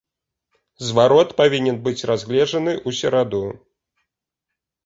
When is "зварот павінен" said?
0.87-1.77